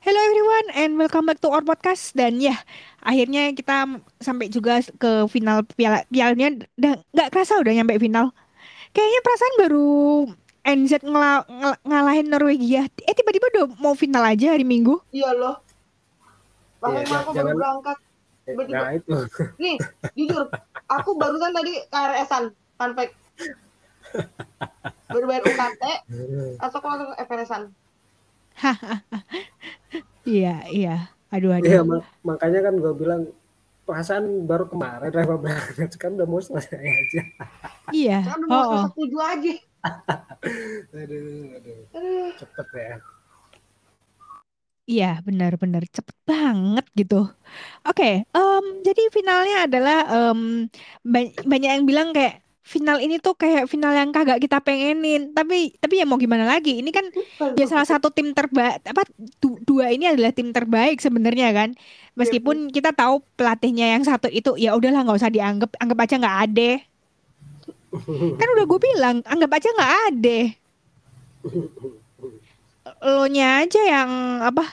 [0.00, 2.16] Hello everyone and welcome back to our podcast.
[2.16, 2.56] Dan ya
[3.04, 6.64] akhirnya kita sampai juga ke final piala pialanya.
[6.80, 8.32] Nggak kerasa udah nyampe final.
[8.96, 9.88] Kayaknya perasaan baru
[10.64, 12.88] NZ ngela- ngel- ngalahin Norwegia.
[13.04, 14.96] Eh tiba-tiba udah mau final aja hari Minggu.
[15.12, 15.60] Iya loh.
[16.80, 17.98] Bahkan Iya, aku baru berangkat.
[18.44, 18.76] Tiba-tiba.
[18.76, 19.16] Nah itu.
[19.62, 19.76] Nih,
[20.14, 20.48] jujur,
[20.86, 22.44] aku barusan tadi KRS-an,
[22.76, 23.12] fun fact.
[25.10, 25.82] Baru bayar UKT,
[26.60, 27.62] atau aku langsung FRS-an.
[30.22, 33.22] iya iya aduh aduh Iya mak- makanya kan gue bilang
[33.84, 37.22] perasaan baru kemarin Reva berangkat kan udah mau selesai aja.
[37.90, 38.70] iya Kan udah oh, mau oh.
[38.70, 39.54] semester tujuh aja.
[40.94, 41.24] Aduh,
[41.58, 41.78] aduh.
[41.98, 42.28] Aduh.
[42.40, 42.96] Cepet ya.
[44.84, 47.24] Iya, benar-benar cepet banget gitu.
[47.88, 48.04] Oke,
[48.36, 50.40] em, jadi finalnya adalah em,
[51.00, 55.32] ba- banyak yang bilang kayak final ini tuh kayak final yang kagak kita pengenin.
[55.32, 56.80] Tapi tapi ya mau gimana lagi?
[56.84, 57.06] Ini kan
[57.56, 59.08] ya salah satu tim terbaik apa
[59.40, 61.70] du- dua ini adalah tim terbaik sebenarnya kan.
[62.20, 66.38] Meskipun kita tahu pelatihnya yang satu itu ya udahlah nggak usah dianggap, anggap aja nggak
[66.52, 66.70] ada.
[68.40, 70.38] Kan udah gue bilang, anggap aja nggak ada.
[73.02, 74.10] Lo nya aja yang
[74.44, 74.64] apa?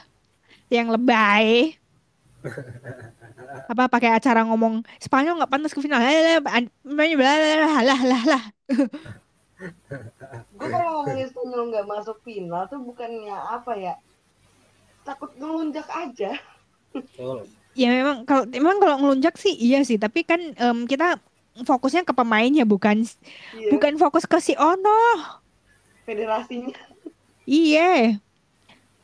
[0.69, 1.75] Yang lebay.
[3.67, 5.99] Apa pakai acara ngomong Spanyol nggak pantas ke final.
[6.01, 6.17] Lah
[7.21, 8.43] lah lah lah lah.
[10.57, 13.93] Gue kalau ngomongin Spanyol nggak masuk final tuh bukannya apa ya?
[15.03, 16.37] Takut ngelunjak aja.
[16.93, 17.49] Betul.
[17.71, 21.15] Ya memang kalau memang kalau ngelunjak sih iya sih, tapi kan em, kita
[21.63, 23.03] fokusnya ke pemainnya bukan
[23.55, 23.69] Iya.
[23.75, 24.99] bukan fokus ke si Ono.
[26.03, 26.90] Federasinya.
[27.45, 28.17] Iya.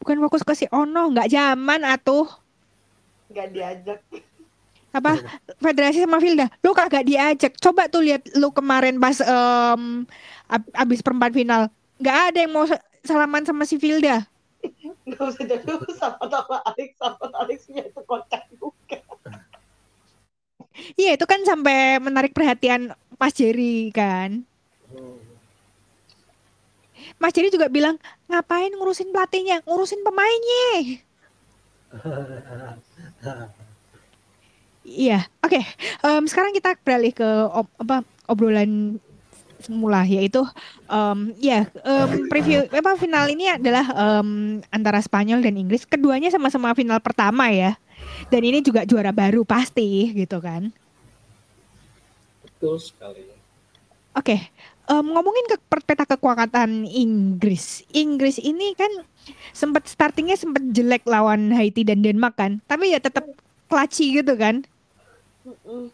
[0.02, 2.26] Bukan fokus ke si Ono, nggak zaman atuh.
[3.28, 4.00] Nggak diajak.
[4.96, 5.20] Apa
[5.62, 7.54] Federasi sama Filda, lu kagak diajak.
[7.60, 9.20] Coba tuh lihat lu kemarin pas
[10.48, 11.68] ab- abis perempat final,
[12.02, 14.26] nggak ada yang mau sa- salaman sama si Filda.
[15.06, 16.90] Nggak usah jadi sama sama Alex.
[16.98, 18.98] Sama Alexnya itu kocak juga.
[20.98, 24.47] Iya itu kan sampai menarik perhatian Mas Jerry kan.
[27.22, 27.98] Mas Jerry juga bilang
[28.30, 31.02] ngapain ngurusin pelatihnya, ngurusin pemainnya.
[34.88, 35.60] Iya, oke.
[36.05, 39.00] Em, sekarang kita beralih ke ob- apa obrolan
[39.60, 40.42] semula yaitu
[40.88, 43.86] em, ya em, preview apa final ini adalah
[44.22, 45.84] em, antara Spanyol dan Inggris.
[45.89, 47.76] Keduanya sama-sama final pertama ya.
[48.32, 50.72] Dan ini juga juara baru pasti gitu kan.
[52.44, 53.23] Betul sekali.
[54.17, 54.49] Oke,
[54.87, 57.83] em, ngomongin ke peta kekuatan Inggris.
[57.92, 58.89] Inggris ini kan
[59.52, 63.27] sempat startingnya sempat jelek lawan Haiti dan Denmark kan, tapi ya tetap
[63.67, 64.64] clutchy gitu kan.
[65.43, 65.92] Betul.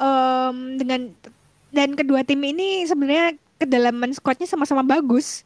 [0.00, 1.00] Em, dengan
[1.72, 5.44] dan kedua tim ini sebenarnya kedalaman squadnya sama-sama bagus.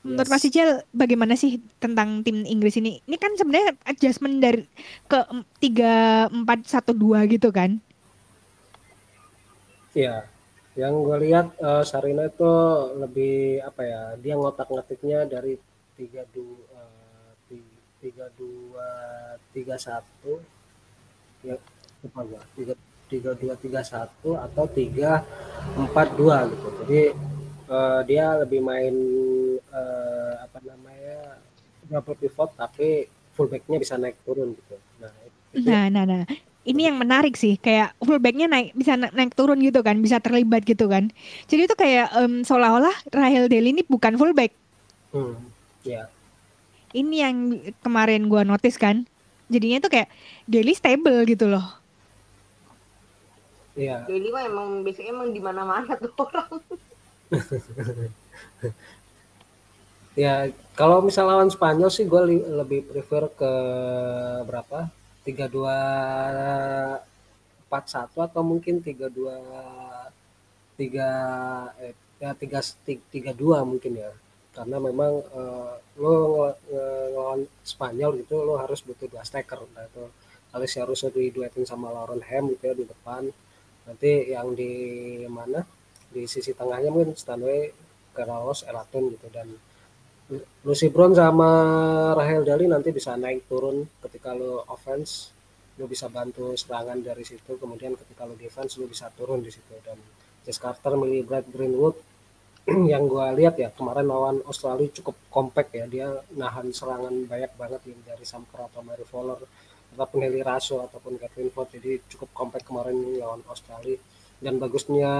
[0.00, 0.32] Menurut Yes.
[0.32, 3.04] Mas Ijal bagaimana sih tentang tim Inggris ini?
[3.04, 4.64] Ini kan sebenarnya adjustment dari
[5.04, 5.18] ke
[5.60, 7.76] tiga empat satu dua gitu kan?
[9.94, 10.16] Iya.
[10.78, 12.52] Yang gue lihat eh, Sarina itu
[12.98, 14.02] lebih apa ya?
[14.22, 15.58] Dia ngotak-ngatiknya dari
[15.98, 17.00] tiga dua
[18.00, 18.88] tiga dua
[19.52, 20.40] tiga satu
[21.44, 21.52] ya
[22.00, 22.74] lupa gua tiga
[23.12, 25.20] tiga dua tiga satu atau tiga
[25.76, 27.02] empat dua gitu jadi
[27.68, 28.94] eh, dia lebih main
[29.68, 31.44] eh, apa namanya
[31.92, 33.04] double pivot tapi
[33.36, 36.24] fullbacknya bisa naik turun gitu nah itu Nah, nah, nah.
[36.60, 40.62] Ini yang menarik sih, kayak fullbacknya naik bisa na- naik turun gitu kan, bisa terlibat
[40.68, 41.08] gitu kan.
[41.48, 44.52] Jadi itu kayak em, seolah-olah Rahel Deli ini bukan fullback.
[45.12, 45.34] hmm,
[45.84, 46.10] ya
[46.90, 47.36] Ini yang
[47.84, 49.06] kemarin gua notice kan.
[49.52, 50.08] Jadinya tuh kayak
[50.50, 51.64] Deli stable gitu loh.
[53.76, 56.50] ya Jadi mah emang basicnya emang di mana-mana tuh orang.
[60.18, 62.22] Ya, kalau misal lawan Spanyol sih gue
[62.60, 63.50] lebih prefer ke
[64.48, 64.78] berapa?
[65.24, 65.76] 3-2
[67.68, 69.36] 4-1 atau mungkin 3-2
[70.78, 71.08] 3
[71.84, 74.12] eh, ya 3 3-2 mungkin ya.
[74.56, 75.72] Karena memang eh,
[76.02, 77.40] lo nge- nge- ngelawan
[77.72, 80.04] Spanyol gitu lo harus butuh dua striker entah itu
[80.56, 83.22] Alex harus diduetin sama Lauren Ham gitu ya di depan.
[83.86, 84.72] Nanti yang di
[85.38, 85.60] mana?
[86.14, 87.70] Di sisi tengahnya mungkin Stanway,
[88.16, 89.48] Karaos, Elaton gitu dan
[90.62, 91.50] Lucy Brown sama
[92.14, 95.34] Rahel Dali nanti bisa naik turun ketika lo offense
[95.74, 99.74] lo bisa bantu serangan dari situ kemudian ketika lo defense lo bisa turun di situ.
[99.82, 99.98] Dan
[100.46, 101.98] Jess Carter milih Brad Greenwood.
[102.92, 106.06] Yang gua lihat ya kemarin lawan Australia cukup compact ya dia
[106.38, 109.40] nahan serangan banyak banget nih dari Sam Kerr atau Mary Fowler
[109.98, 111.66] ataupun Heli Raso ataupun Kevin Ford.
[111.74, 113.98] Jadi cukup compact kemarin lawan Australia.
[114.38, 115.10] Dan bagusnya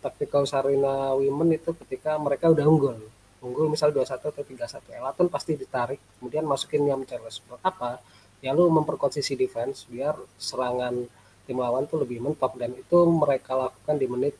[0.00, 2.98] tactical Sarina Women itu ketika mereka udah unggul
[3.44, 8.00] unggul misal 2-1 atau 3-1 Elaton pasti ditarik kemudian masukin Yam Charles buat apa?
[8.40, 11.08] Ya lu memperkuat sisi defense biar serangan
[11.46, 12.58] tim lawan tuh lebih mentok.
[12.58, 14.34] Dan itu mereka lakukan di menit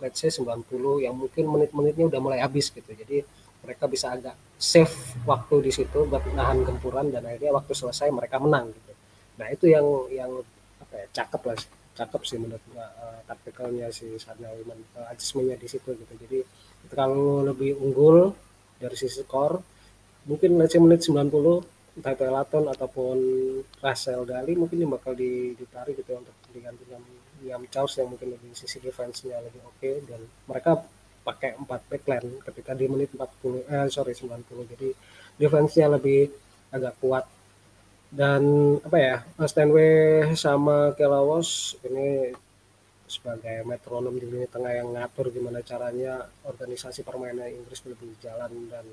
[0.00, 0.70] let's say 90
[1.04, 2.88] yang mungkin menit-menitnya udah mulai habis gitu.
[2.88, 3.20] Jadi
[3.60, 4.92] mereka bisa agak save
[5.28, 8.92] waktu di situ buat nahan gempuran dan akhirnya waktu selesai mereka menang gitu.
[9.36, 10.30] Nah itu yang yang
[10.80, 11.56] apa ya cakep lah
[12.00, 16.14] cakep sih menurut gua uh, taktikalnya si Sarna Wiman uh, adjustmentnya di situ gitu.
[16.16, 16.38] Jadi
[16.88, 18.32] kalau lebih unggul
[18.80, 19.60] dari sisi skor.
[20.20, 21.32] Mungkin say menit 90
[21.96, 23.16] entah itu Elaton ataupun
[23.80, 26.84] Russell Dali mungkin yang bakal ditarik gitu untuk diganti
[27.40, 29.80] Liam Charles yang mungkin lebih sisi defense-nya lebih oke.
[29.80, 30.80] Okay, dan mereka
[31.24, 34.88] pakai 4 backline ketika di menit 40 eh sorry 90 jadi
[35.36, 36.32] defense-nya lebih
[36.72, 37.24] agak kuat
[38.10, 38.42] dan
[38.82, 39.16] apa ya
[39.46, 42.34] Stanway sama Kelawos ini
[43.10, 48.70] sebagai metronom di lini tengah yang ngatur gimana caranya organisasi permainan Inggris lebih jalan.
[48.70, 48.86] Dan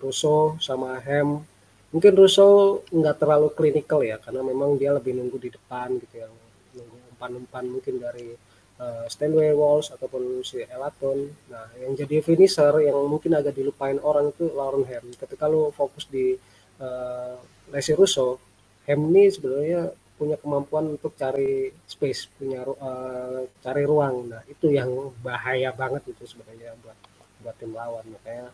[0.00, 1.44] Russo sama Hem
[1.92, 6.28] mungkin Russo nggak terlalu klinikal ya karena memang dia lebih nunggu di depan gitu ya.
[6.76, 8.32] Nunggu umpan-umpan mungkin dari
[8.80, 14.32] uh, Stanway Walls ataupun si Elaton nah yang jadi finisher yang mungkin agak dilupain orang
[14.32, 15.12] itu Lauren Hem.
[15.20, 16.32] Ketika lu fokus di
[16.80, 17.36] uh,
[17.68, 18.53] Leslie Russo
[18.84, 24.30] Hem ini sebenarnya punya kemampuan untuk cari space, punya uh, cari ruang.
[24.30, 26.98] Nah, itu yang bahaya banget itu sebenarnya buat
[27.42, 28.04] buat tim lawan.
[28.08, 28.48] Makanya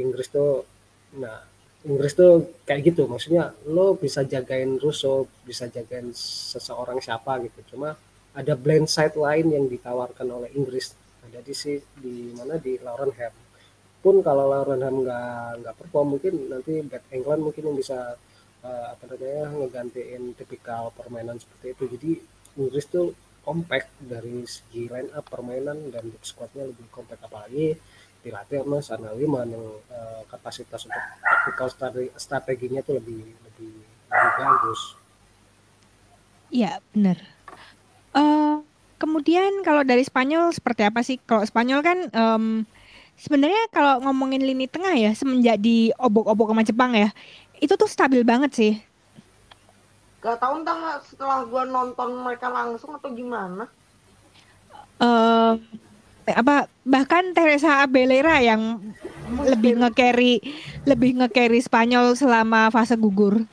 [0.00, 0.64] Inggris tuh
[1.14, 1.44] nah
[1.84, 3.04] Inggris tuh kayak gitu.
[3.04, 7.76] Maksudnya lo bisa jagain Russo, bisa jagain seseorang siapa gitu.
[7.76, 7.92] Cuma
[8.34, 10.96] ada blend side lain yang ditawarkan oleh Inggris.
[11.28, 13.34] Ada di si di mana di Lauren Ham.
[14.00, 18.16] Pun kalau Lauren Ham nggak nggak perform mungkin nanti Bad England mungkin yang bisa
[18.64, 22.10] uh, apa namanya ngegantiin tipikal permainan seperti itu jadi
[22.58, 23.12] Inggris tuh
[23.44, 27.76] compact dari segi line up permainan dan squadnya lebih compact apalagi
[28.24, 34.80] dilatih sama Sana Wiman yang uh, kapasitas untuk strategi, strateginya tuh lebih lebih lebih bagus.
[36.48, 37.20] Iya benar.
[38.16, 38.64] Uh,
[38.96, 41.20] kemudian kalau dari Spanyol seperti apa sih?
[41.20, 42.64] Kalau Spanyol kan um,
[43.20, 47.12] sebenarnya kalau ngomongin lini tengah ya semenjak di obok-obok sama Jepang ya
[47.60, 48.72] itu tuh stabil banget sih
[50.24, 53.68] gak tau entah setelah gue nonton mereka langsung atau gimana
[55.02, 55.60] uh,
[56.24, 58.80] apa bahkan Teresa Abelera yang
[59.28, 59.50] Mungkin.
[59.56, 60.40] lebih nge-carry
[60.88, 63.44] lebih nge-carry Spanyol selama fase gugur.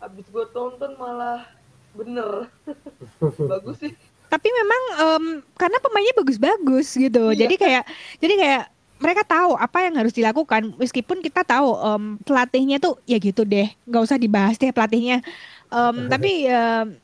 [0.00, 1.44] Habis gue tonton malah
[1.92, 2.48] bener
[3.52, 3.92] bagus sih.
[4.30, 5.24] Tapi memang um,
[5.58, 7.34] karena pemainnya bagus-bagus gitu.
[7.34, 7.44] Iya.
[7.44, 7.84] Jadi kayak
[8.22, 8.64] jadi kayak
[9.00, 10.76] mereka tahu apa yang harus dilakukan.
[10.76, 15.24] Meskipun kita tahu um, pelatihnya tuh ya gitu deh nggak usah dibahas deh pelatihnya.
[15.72, 16.94] Um, tapi um,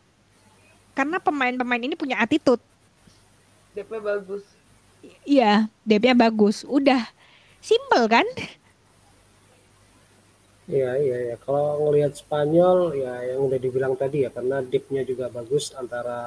[0.92, 2.60] karena pemain-pemain ini punya attitude.
[3.72, 4.44] DP bagus.
[5.24, 6.68] Iya DP-nya bagus.
[6.68, 7.00] Udah
[7.64, 8.26] simple kan?
[10.68, 11.36] Iya iya ya.
[11.40, 16.20] Kalau ngelihat Spanyol ya yang udah dibilang tadi ya karena deepnya juga bagus antara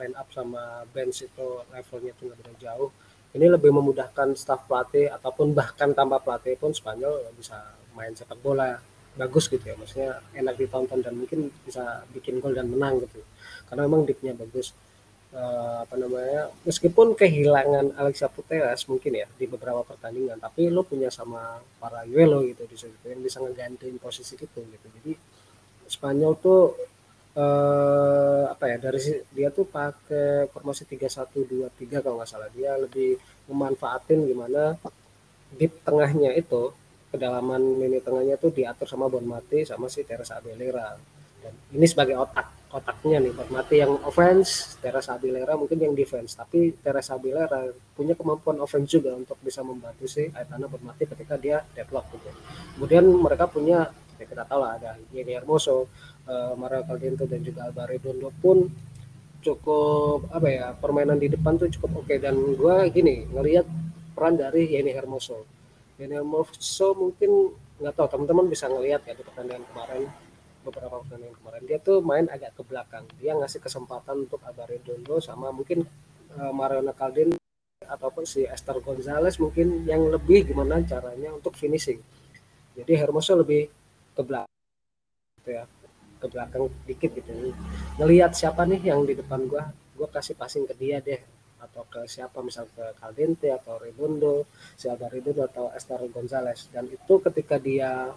[0.00, 2.90] line up sama bench itu levelnya tuh nggak beda jauh
[3.36, 7.60] ini lebih memudahkan staf pelatih ataupun bahkan tanpa pelatih pun Spanyol bisa
[7.92, 8.80] main sepak bola
[9.16, 9.76] bagus gitu ya.
[9.76, 13.20] Maksudnya enak ditonton dan mungkin bisa bikin gol dan menang gitu.
[13.68, 14.72] Karena memang dipnya bagus.
[15.36, 21.12] Uh, apa namanya meskipun kehilangan Alexia Putellas mungkin ya di beberapa pertandingan tapi lo punya
[21.12, 24.86] sama para Yuelo gitu di situ yang bisa ngegantiin posisi itu gitu.
[24.96, 25.12] Jadi
[25.92, 26.72] Spanyol tuh
[27.36, 29.00] eh, apa ya dari
[29.36, 32.48] dia tuh pakai formasi tiga satu dua tiga kalau nggak salah.
[32.56, 33.20] Dia lebih
[33.52, 34.74] memanfaatin gimana
[35.52, 36.72] di tengahnya itu
[37.12, 40.98] kedalaman lini tengahnya tuh diatur sama Bon Mati sama si Teresa Abelera
[41.40, 46.34] dan ini sebagai otak otaknya nih Bon Mati yang offense Teresa Abelera mungkin yang defense.
[46.34, 47.62] Tapi Teresa Abelera
[47.94, 52.30] punya kemampuan offense juga untuk bisa membantu si Aitana Bon Mati ketika dia deadlock gitu.
[52.76, 55.86] Kemudian mereka punya ya kita tahu lah ada Yeni Hermoso
[56.26, 58.66] uh, Mario Caldento dan juga Alvaredo pun
[59.42, 62.10] cukup apa ya permainan di depan tuh cukup oke.
[62.10, 62.18] Okay.
[62.18, 63.66] dan gue gini ngelihat
[64.12, 65.46] peran dari Yeni Hermoso.
[66.02, 70.02] Yeni Hermoso mungkin nggak tahu teman-teman bisa ngelihat ya di pertandingan kemarin
[70.66, 71.62] beberapa pertandingan kemarin.
[71.68, 73.04] Dia tuh main agak ke belakang.
[73.22, 75.86] Dia ngasih kesempatan untuk Alvaredo sama mungkin
[76.34, 77.38] uh, Mariano Caldin
[77.86, 82.02] ataupun si Esther Gonzalez mungkin yang lebih gimana caranya untuk finishing.
[82.74, 83.70] Jadi Hermoso lebih
[84.16, 84.56] ke belakang
[85.46, 85.64] gitu ya
[86.16, 87.52] ke belakang dikit gitu
[88.00, 91.20] ngelihat siapa nih yang di depan gua gua kasih passing ke dia deh
[91.56, 94.46] atau ke siapa misal ke Caldente atau Redondo,
[94.76, 98.12] si Redondo atau Esther Gonzalez dan itu ketika dia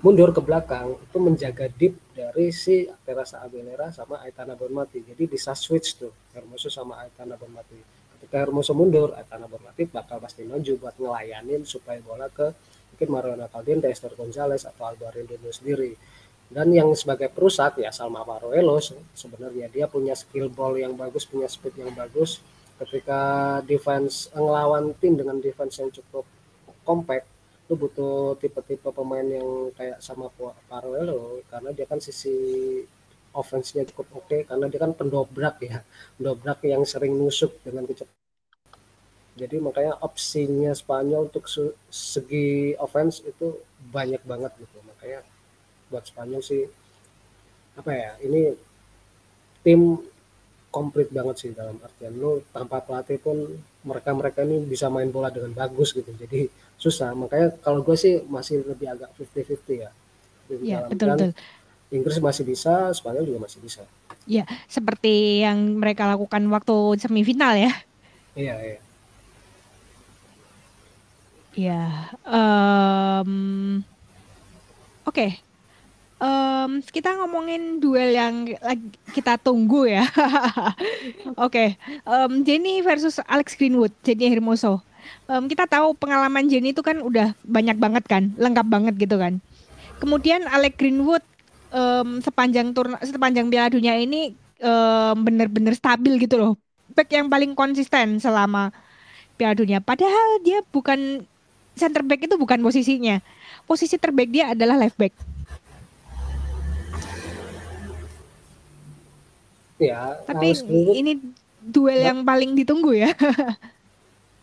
[0.00, 5.04] mundur ke belakang itu menjaga deep dari si Terasa Abelera sama Aitana Bonmati.
[5.04, 7.76] Jadi bisa switch tuh Hermoso sama Aitana Bonmati.
[8.16, 12.48] Ketika Hermoso mundur, Aitana Bonmati bakal pasti maju buat ngelayanin supaya bola ke
[12.96, 15.20] mungkin Mariana Caldente, Esther Gonzalez atau Alvaro
[15.52, 15.92] sendiri.
[16.50, 18.82] Dan yang sebagai perusak ya Salma Paruelo
[19.14, 22.42] sebenarnya dia punya skill ball yang bagus, punya speed yang bagus.
[22.74, 23.20] Ketika
[23.62, 26.26] defense ngelawan tim dengan defense yang cukup
[26.82, 27.30] compact
[27.70, 30.26] lu butuh tipe-tipe pemain yang kayak sama
[30.66, 32.34] Paruelo karena dia kan sisi
[33.30, 35.78] offense-nya cukup oke okay, karena dia kan pendobrak ya.
[36.18, 38.18] Pendobrak yang sering nusuk dengan kecepatan.
[39.38, 41.46] Jadi makanya opsinya Spanyol untuk
[41.94, 43.62] segi offense itu
[43.94, 44.82] banyak banget gitu.
[44.82, 45.22] Makanya
[45.90, 46.64] buat Spanyol sih.
[47.76, 48.54] Apa ya ini
[49.60, 50.00] tim
[50.70, 53.36] komplit banget sih dalam artian lu tanpa pelatih pun
[53.82, 56.08] mereka mereka ini bisa main bola dengan bagus gitu.
[56.14, 56.46] Jadi
[56.78, 57.12] susah.
[57.12, 59.90] Makanya kalau gue sih masih lebih agak 50-50 ya.
[60.50, 61.30] Iya betul betul.
[61.90, 63.82] Inggris masih bisa Spanyol juga masih bisa.
[64.30, 67.74] Iya seperti yang mereka lakukan waktu semifinal ya.
[68.38, 68.78] Iya iya.
[71.50, 71.82] Iya
[72.30, 73.82] um,
[75.02, 75.18] oke.
[75.18, 75.49] okay.
[76.20, 78.86] Um, kita ngomongin duel yang lagi
[79.16, 80.04] kita tunggu ya
[81.34, 81.74] oke okay.
[82.06, 84.84] um, Jenny versus Alex Greenwood Jenny Hermoso
[85.30, 89.38] um, kita tahu pengalaman Jenny itu kan udah banyak banget kan, lengkap banget gitu kan.
[90.00, 91.22] Kemudian Alec Greenwood
[91.70, 94.32] um, sepanjang turna sepanjang Piala Dunia ini
[94.64, 96.52] um, bener-bener stabil gitu loh.
[96.96, 98.72] Back yang paling konsisten selama
[99.36, 99.78] Piala Dunia.
[99.78, 101.22] Padahal dia bukan
[101.76, 103.20] center back itu bukan posisinya.
[103.68, 105.14] Posisi terbaik dia adalah left back.
[109.80, 110.52] Ya, tapi
[110.92, 111.16] ini
[111.64, 113.16] duel yang paling ditunggu ya.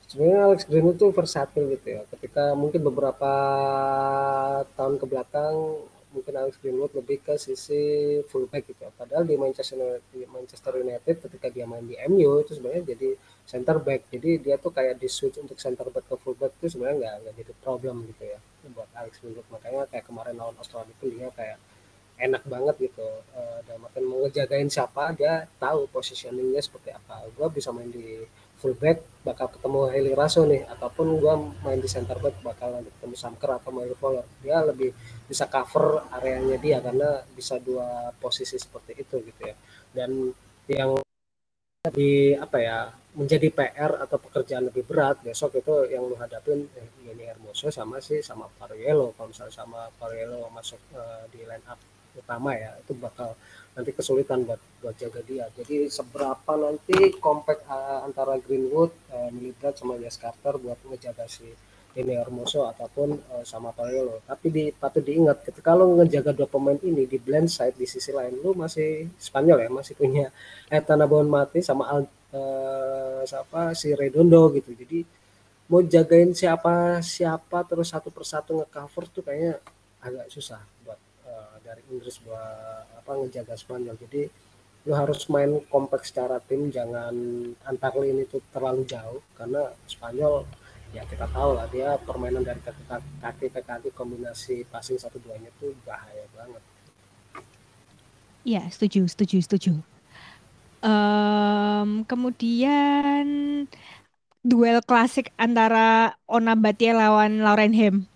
[0.07, 3.31] sebenarnya Alex Green itu versatil gitu ya ketika mungkin beberapa
[4.79, 5.83] tahun ke belakang
[6.15, 8.91] mungkin Alex Greenwood lebih ke sisi fullback gitu ya.
[8.95, 13.09] padahal di Manchester United, di Manchester United ketika dia main di MU itu sebenarnya jadi
[13.43, 16.97] center back jadi dia tuh kayak di switch untuk center back ke fullback itu sebenarnya
[17.03, 18.39] nggak nggak jadi problem gitu ya
[18.71, 21.59] buat Alex Greenwood makanya kayak kemarin lawan Australia itu dia kayak
[22.17, 23.07] enak banget gitu.
[23.33, 27.25] Uh, dan makin mau ngejagain siapa dia tahu positioningnya seperti apa.
[27.33, 28.25] Gue bisa main di
[28.57, 33.49] fullback bakal ketemu Heli Raso nih ataupun gua main di center back bakal ketemu Samker
[33.53, 34.89] atau Mario Fowler dia lebih
[35.29, 39.55] bisa cover areanya dia karena bisa dua posisi seperti itu gitu ya.
[39.93, 40.33] Dan
[40.67, 40.97] yang
[41.93, 42.77] di apa ya
[43.17, 48.01] menjadi PR atau pekerjaan lebih berat besok itu yang lu hadapin eh, ini Hermoso sama
[48.01, 49.13] sih sama Pariello.
[49.15, 51.79] Kalau misalnya sama Pariello masuk uh, di line up
[52.17, 53.37] utama ya itu bakal
[53.77, 55.45] nanti kesulitan buat buat jaga dia.
[55.53, 61.45] Jadi seberapa nanti compact uh, antara Greenwood, uh, Milibrat sama Jas Carter buat ngejaga si
[61.97, 64.21] ini Hermoso ataupun uh, sama Paolo.
[64.25, 68.09] Tapi di, patut diingat ketika lo ngejaga dua pemain ini di blend side di sisi
[68.09, 70.33] lain lo masih Spanyol ya masih punya
[70.69, 72.01] Etana Bonmati sama Al,
[72.33, 74.73] uh, siapa si Redondo gitu.
[74.73, 75.05] Jadi
[75.69, 79.61] mau jagain siapa siapa terus satu persatu ngecover tuh kayaknya
[80.01, 80.97] agak susah buat
[81.61, 83.95] dari Inggris buat apa ngejaga Spanyol.
[83.99, 84.21] Jadi
[84.87, 87.11] lu harus main kompleks secara tim jangan
[87.67, 90.47] antar lini itu terlalu jauh karena Spanyol
[90.95, 92.83] ya kita tahu lah dia permainan dari kaki,
[93.19, 96.63] kaki ke kaki kombinasi passing satu duanya itu bahaya banget.
[98.47, 99.73] Iya setuju setuju setuju.
[100.79, 103.27] Um, kemudian
[104.39, 108.07] duel klasik antara Ona Batia lawan Lauren Hem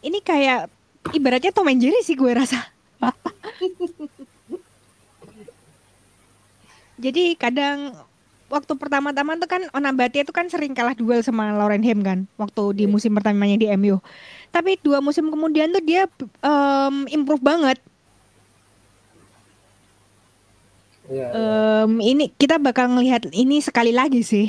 [0.00, 0.72] ini kayak
[1.16, 2.70] ibaratnya Tom and Jerry sih gue rasa.
[7.00, 7.96] Jadi kadang
[8.50, 12.76] waktu pertama-tama tuh kan Onabati itu kan sering kalah duel sama Lauren Hem kan waktu
[12.76, 12.92] di iya.
[12.92, 13.96] musim pertamanya di MU.
[14.52, 16.04] Tapi dua musim kemudian tuh dia
[16.44, 17.78] um, improve banget.
[21.10, 24.46] Ya, um, ini kita bakal ngelihat ini sekali lagi sih.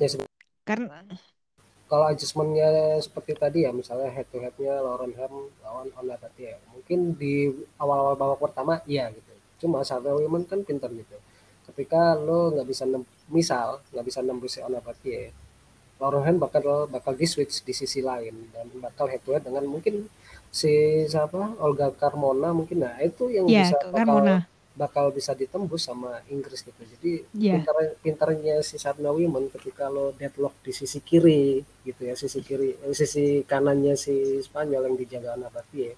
[0.00, 0.08] Ya,
[0.66, 1.04] Karena
[1.86, 6.58] kalau adjustmentnya seperti tadi ya misalnya head to headnya Lauren Ham lawan Honda tadi ya
[6.74, 7.46] mungkin di
[7.78, 9.32] awal-awal babak pertama iya gitu.
[9.62, 11.16] Cuma Sarda Women kan pinter gitu.
[11.70, 15.30] Ketika lo nggak bisa nem, misal nggak bisa nembus si Honda ya
[15.96, 19.64] Lauren Ham bakal bakal di switch di sisi lain dan bakal head to head dengan
[19.64, 20.10] mungkin
[20.52, 22.84] si siapa Olga Carmona mungkin.
[22.84, 24.44] Nah itu yang yeah, bisa bakal
[24.76, 26.76] bakal bisa ditembus sama Inggris gitu.
[26.76, 27.58] Jadi yeah.
[27.58, 32.76] pintar pintarnya si Sarna Women ketika lo deadlock di sisi kiri gitu ya, sisi kiri
[32.84, 35.96] eh, sisi kanannya si Spanyol yang dijaga Anabatie.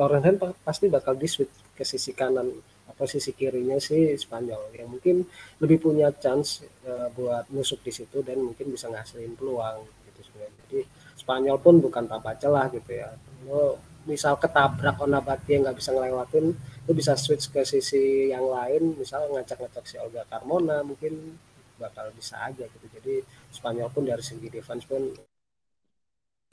[0.00, 2.48] Lauren Hen pasti bakal di switch ke sisi kanan
[2.88, 5.28] atau sisi kirinya si Spanyol yang mungkin
[5.60, 10.56] lebih punya chance uh, buat nusuk di situ dan mungkin bisa ngasilin peluang gitu sebenarnya.
[10.64, 10.80] Jadi
[11.20, 13.12] Spanyol pun bukan tanpa celah gitu ya
[13.44, 16.56] lo misal ketabrak Onabati yang nggak bisa ngelewatin
[16.88, 21.36] lo bisa switch ke sisi yang lain misal ngacak-ngacak si Olga Carmona mungkin
[21.76, 25.12] bakal bisa aja gitu jadi Spanyol pun dari segi defense pun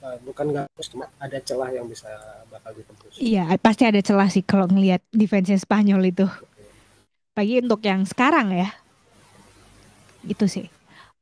[0.04, 2.08] uh, bukan nggak cuma ada celah yang bisa
[2.48, 6.28] bakal ditembus Iya, pasti ada celah sih kalau ngelihat defense Spanyol itu.
[7.34, 8.70] Bagi untuk yang sekarang ya.
[10.26, 10.70] Itu sih.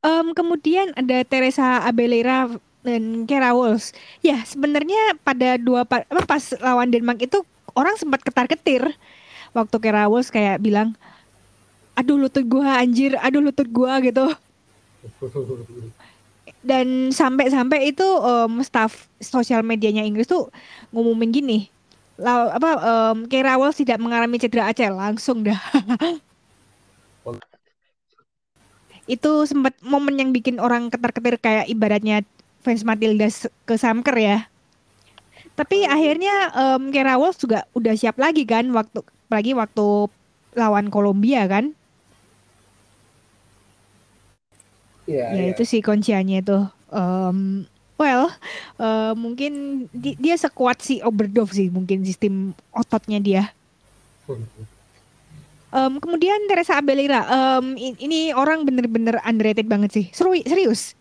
[0.04, 2.48] Em, kemudian ada Teresa Abelera
[2.86, 3.90] dan Kera Wolves.
[4.22, 7.38] Ya, sebenarnya pada dua pa- apa, pas lawan Denmark itu
[7.74, 8.82] orang sempat ketar-ketir
[9.56, 10.94] waktu Kera Wolves kayak bilang,
[11.98, 14.24] "Aduh lutut gua anjir, aduh lutut gua" gitu.
[16.66, 20.50] Dan sampai-sampai itu em, staff sosial medianya Inggris tuh
[20.90, 21.58] ngumumin gini,
[22.18, 22.70] "Lau- apa
[23.14, 25.58] em, Kera Wolves tidak mengalami cedera acel, langsung dah.
[29.06, 32.26] itu sempat momen yang bikin orang ketar-ketir kayak ibaratnya
[32.66, 33.30] fans Matilda
[33.62, 34.38] ke Samker ya.
[35.54, 40.10] Tapi akhirnya em Kera Wolves juga udah siap lagi kan waktu lagi waktu
[40.52, 41.70] lawan Kolombia kan.
[45.06, 45.54] Iya, Ya iya.
[45.54, 46.58] itu sih kunciannya itu.
[46.90, 47.62] Em,
[47.94, 48.26] well,
[48.76, 53.42] eh, mungkin di- dia sekuat si Oberdorf sih mungkin sistem ototnya dia.
[55.70, 57.22] Em, kemudian Teresa Abelira,
[57.76, 60.06] i- ini orang bener-bener underrated banget sih.
[60.10, 60.98] Seru, serius.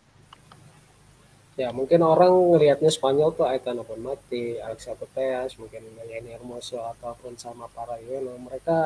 [1.56, 7.72] Ya mungkin orang ngelihatnya Spanyol tuh Aitana Bonmati, Alexia Putellas, mungkin Yeni Hermoso ataupun sama
[7.72, 8.36] para Yono.
[8.44, 8.78] Mereka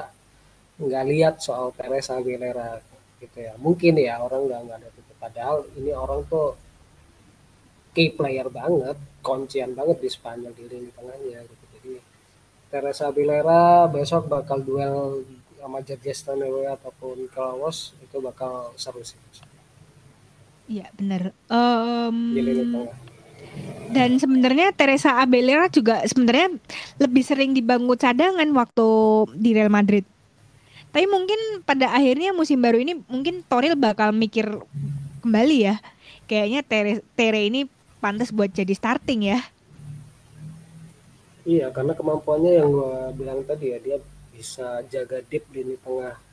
[0.78, 2.78] nggak lihat soal Teresa Aguilera
[3.18, 3.58] gitu ya.
[3.58, 5.14] Mungkin ya orang nggak nggak ada itu.
[5.18, 6.54] Padahal ini orang tuh
[7.98, 11.66] key player banget, kuncian banget di Spanyol di lini tengahnya gitu.
[11.74, 11.94] Jadi
[12.70, 15.26] Teresa Aguilera besok bakal duel
[15.58, 19.18] sama Jadjes Tanewe ataupun Klaus itu bakal seru sih
[20.70, 20.94] Iya
[22.46, 22.94] lini tengah.
[23.90, 26.62] dan sebenarnya Teresa Abelera juga sebenarnya
[27.02, 28.88] lebih sering dibangun cadangan waktu
[29.34, 30.06] di Real Madrid.
[30.94, 34.46] Tapi mungkin pada akhirnya musim baru ini mungkin Toril bakal mikir
[35.26, 35.76] kembali ya.
[36.30, 37.66] Kayaknya Tere, Tere ini
[37.98, 39.42] pantas buat jadi starting ya.
[41.50, 43.98] Iya, karena kemampuannya yang gua bilang tadi ya, dia
[44.30, 46.29] bisa jaga deep di lini tengah.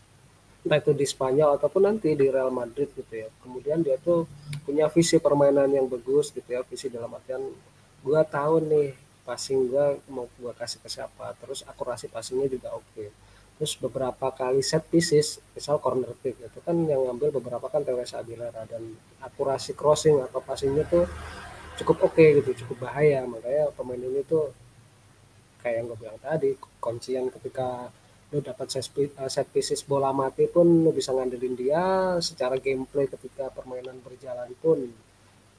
[0.67, 3.31] Entah itu di Spanyol ataupun nanti di Real Madrid gitu ya.
[3.39, 4.27] Kemudian dia tuh
[4.67, 6.67] punya visi permainan yang bagus gitu ya.
[6.67, 7.39] Visi dalam artian
[8.03, 8.91] gua tahu nih
[9.23, 11.39] passing gua mau gua kasih ke siapa.
[11.39, 13.15] Terus akurasi passingnya juga oke.
[13.63, 18.19] Terus beberapa kali set pieces, misal corner kick itu kan yang ngambil beberapa kan Teresa
[18.19, 18.83] Aguilera dan
[19.23, 21.07] akurasi crossing atau passingnya tuh
[21.79, 23.23] cukup oke gitu, cukup bahaya.
[23.23, 24.51] Makanya pemain ini tuh
[25.63, 26.51] kayak yang gue bilang tadi
[26.83, 27.89] kuncian ketika
[28.37, 31.85] lu dapat set, eh, set pieces bola mati pun lu bisa ngandelin dia
[32.21, 34.85] secara gameplay ketika permainan berjalan pun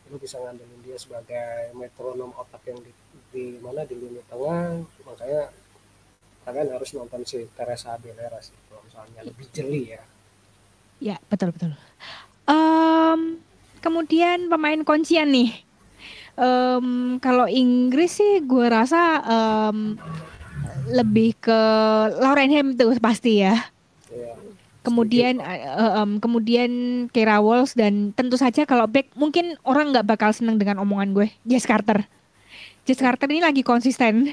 [0.07, 2.93] lu bisa ngandelin dia sebagai metronom otak yang di,
[3.33, 4.77] di mana di lini tengah
[5.09, 5.49] makanya
[6.45, 10.05] kalian harus nonton si Teresa Aguilera sih kalau misalnya lebih jeli ya
[10.97, 11.77] Ya betul betul.
[12.49, 13.37] Em,
[13.85, 15.53] kemudian pemain kuncian nih.
[16.37, 19.97] Em, kalau Inggris sih gue rasa em,
[20.87, 21.59] lebih ke
[22.21, 23.67] Lauren Ham tuh pasti ya.
[24.11, 24.33] ya
[24.87, 25.67] Kemudian eh,
[25.99, 26.71] em, kemudian
[27.11, 31.27] Keira Walsh dan tentu saja kalau back mungkin orang nggak bakal seneng dengan omongan gue.
[31.43, 32.07] Jess Carter.
[32.87, 34.31] Jess Carter ini lagi konsisten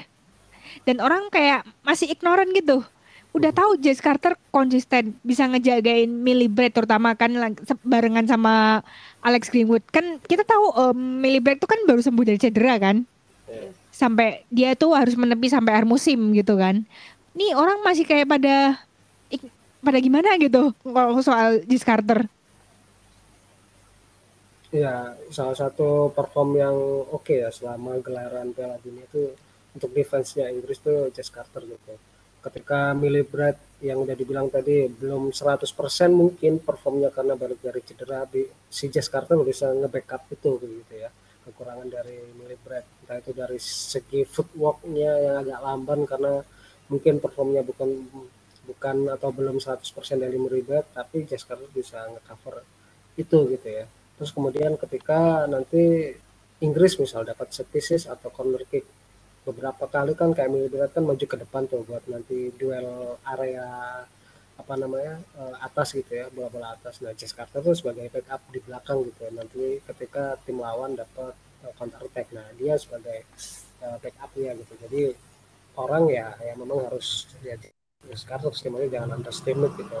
[0.87, 2.87] dan orang kayak masih ignoran gitu.
[3.35, 7.35] Udah tahu Jess Carter konsisten bisa ngejagain Millie terutama kan
[7.83, 8.79] barengan sama
[9.19, 9.83] Alex Greenwood.
[9.91, 13.03] Kan kita tahu em, Millie tuh kan baru sembuh dari cedera kan.
[13.51, 13.75] ya.
[13.95, 16.83] Sampai dia tuh harus menepi sampai akhir musim gitu kan.
[17.31, 18.83] Nih orang masih kayak pada
[19.79, 22.27] pada gimana gitu kalau soal Jess Carter.
[24.75, 26.75] Ya, salah satu perform yang
[27.07, 29.31] oke ya selama gelaran Piala Dunia itu
[29.71, 31.95] untuk defense-nya Inggris tuh Jess Carter gitu.
[32.43, 32.91] Ketika
[33.25, 35.71] Brett yang udah dibilang tadi belum 100%
[36.11, 38.27] mungkin performnya karena balik dari cedera
[38.67, 41.07] si Jess Carter bisa nge-backup itu gitu ya.
[41.47, 42.19] Kekurangan dari
[42.59, 46.33] Brett entah itu dari segi footwork-nya yang agak lamban karena
[46.89, 47.89] mungkin performnya bukan
[48.65, 49.85] bukan atau belum 100%
[50.17, 52.65] dari Brett tapi Carter bisa nge-cover
[53.21, 53.85] itu gitu ya.
[54.17, 56.17] Terus kemudian ketika nanti
[56.65, 57.69] Inggris misal dapat set
[58.09, 58.89] atau corner kick
[59.45, 64.01] beberapa kali kan kayak Brett kan maju ke depan tuh buat nanti duel area
[64.55, 68.59] apa namanya eh, atas gitu ya bola-bola atas nah Jess Carter tuh sebagai backup di
[68.63, 71.35] belakang gitu ya nanti ketika tim lawan dapat
[71.73, 72.29] counter attack.
[72.35, 73.25] Nah dia sebagai
[73.81, 74.73] eh, backupnya gitu.
[74.85, 75.01] Jadi
[75.75, 77.57] orang ya ya memang harus ya
[78.05, 79.99] Jess Carter sebenarnya jangan underestimate gitu.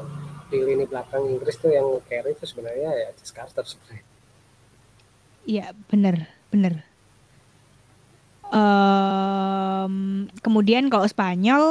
[0.53, 4.05] Di lini belakang Inggris tuh yang carry itu sebenarnya ya Carter sebenarnya.
[5.45, 6.85] Iya bener bener.
[8.53, 9.95] Em,
[10.45, 11.65] kemudian kalau Spanyol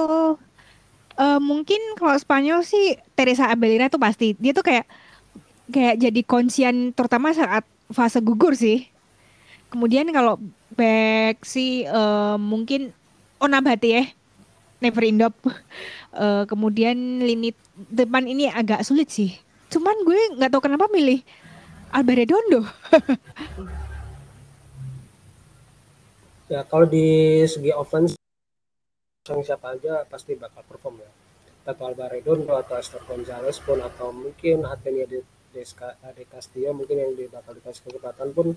[1.19, 4.35] eh, mungkin kalau Spanyol sih Teresa Abelira tuh pasti.
[4.43, 4.87] Dia tuh kayak
[5.71, 7.63] kayak jadi kuncian terutama saat
[7.95, 8.91] fase gugur sih.
[9.75, 10.39] Kemudian kalau
[10.79, 12.95] back sih eh, mungkin
[13.43, 14.05] Onabate ya,
[14.79, 15.35] Never Indop.
[16.15, 16.95] Eh, kemudian
[17.27, 17.51] lini
[17.91, 19.35] depan ini agak sulit sih.
[19.67, 21.27] Cuman gue nggak tahu kenapa milih
[21.91, 22.63] Albaredondo.
[26.45, 28.15] Ya kalau di segi offense
[29.27, 31.11] siapa aja pasti bakal perform ya.
[31.67, 37.27] Atau Alvaredo atau Esther Gonzalez pun atau mungkin Atenia de, de, de mungkin yang dia
[37.27, 38.55] bakal dikasih kesempatan pun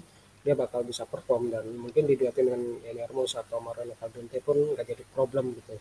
[0.47, 4.87] dia bakal bisa perform dan mungkin diduetin dengan Yani Armus atau Mariano Caldente pun nggak
[4.87, 5.75] jadi problem gitu.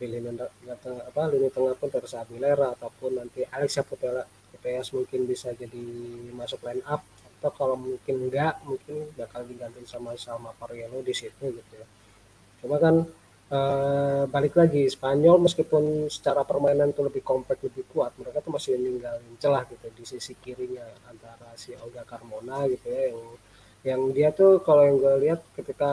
[0.00, 5.52] Di lini apa lini tengah pun Teresa Aguilera ataupun nanti Alexia Putela PPS mungkin bisa
[5.52, 5.84] jadi
[6.32, 7.04] masuk line up
[7.36, 11.84] atau kalau mungkin enggak mungkin bakal diganti sama sama Pariello di situ gitu ya.
[12.64, 13.04] Cuma kan
[13.52, 18.80] eh, balik lagi Spanyol meskipun secara permainan itu lebih kompak lebih kuat mereka tuh masih
[18.80, 23.20] ninggalin celah gitu di sisi kirinya antara si Olga Carmona gitu ya yang
[23.86, 25.92] yang dia tuh kalau yang gue lihat ketika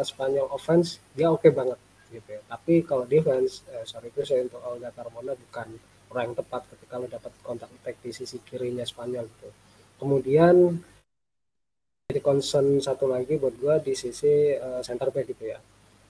[0.00, 1.76] Spanyol offense dia oke okay banget
[2.08, 2.40] gitu ya.
[2.48, 5.68] Tapi kalau defense, eh, sorry itu saya untuk Olga Carmona bukan
[6.12, 9.48] orang yang tepat ketika lo dapat kontak attack di sisi kirinya Spanyol gitu.
[10.00, 10.56] Kemudian
[12.08, 15.60] jadi concern satu lagi buat gue di sisi uh, center back gitu ya.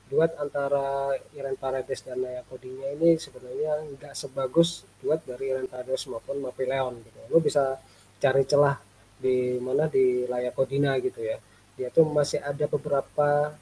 [0.07, 6.07] Duet antara Iren Paredes dan Naya Codinya ini sebenarnya nggak sebagus duet dari Iren Paredes
[6.07, 7.19] maupun Mapi Leon gitu.
[7.27, 7.79] Lo bisa
[8.23, 8.92] cari celah
[9.23, 11.39] di mana di layak Kodina gitu ya.
[11.79, 13.55] Dia tuh masih ada beberapa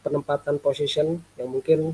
[0.00, 1.92] penempatan position yang mungkin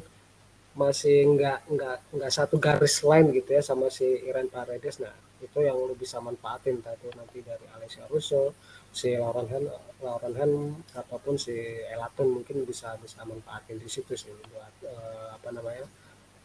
[0.75, 5.11] masih nggak nggak nggak satu garis line gitu ya sama si Iren Paredes nah
[5.43, 8.55] itu yang lu bisa manfaatin tadi nanti dari Alessia Russo
[8.95, 9.65] si Lauren Hen
[9.99, 10.53] Lauren Hen
[10.95, 11.55] ataupun si
[11.91, 15.87] Elaton mungkin bisa bisa manfaatin di situ sih buat uh, apa namanya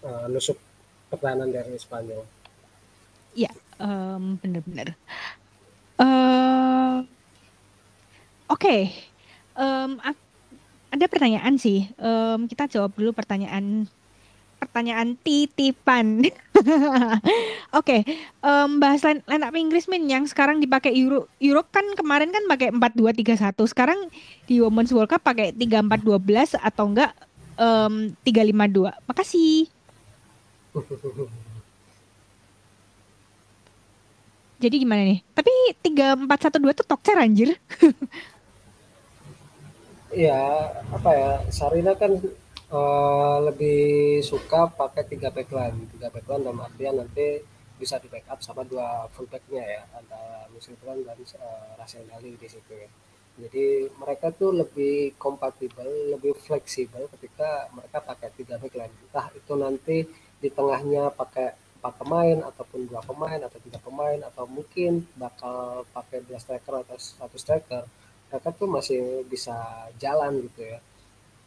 [0.05, 0.57] uh, nusuk
[1.09, 2.25] pertahanan dari Spanyol.
[3.35, 3.51] Iya,
[3.83, 4.95] um, benar-benar.
[5.99, 7.03] Uh,
[8.65, 8.89] Oke, okay.
[9.61, 10.01] um,
[10.89, 11.85] ada pertanyaan sih.
[12.01, 13.85] Um, kita jawab dulu pertanyaan
[14.57, 16.25] pertanyaan titipan.
[16.25, 16.41] Oke,
[17.77, 18.01] okay.
[18.41, 21.29] um, bahas line up Inggris min yang sekarang dipakai Euro.
[21.37, 23.69] Euro kan kemarin kan pakai 4231.
[23.69, 24.09] Sekarang
[24.49, 27.13] di Women's World Cup pakai 3412 atau enggak
[27.61, 28.89] um, 352.
[29.05, 29.69] Makasih.
[34.57, 35.21] Jadi gimana nih?
[35.37, 35.53] Tapi
[35.85, 37.53] 3412 tuh tokcer anjir.
[40.15, 42.15] ya apa ya Sarina kan
[42.71, 47.43] uh, lebih suka pakai tiga backline tiga backline dalam artian nanti
[47.75, 52.71] bisa di backup sama dua fullbacknya ya antara Musilvan dan uh, Rasel Ali di situ
[52.71, 52.87] ya.
[53.35, 59.97] Jadi mereka tuh lebih kompatibel lebih fleksibel ketika mereka pakai tiga backline entah itu nanti
[60.39, 61.51] di tengahnya pakai
[61.83, 66.95] empat pemain ataupun dua pemain atau tiga pemain atau mungkin bakal pakai dua striker atau
[66.95, 67.83] satu striker
[68.29, 69.55] mereka tuh masih bisa
[70.01, 70.79] jalan gitu ya.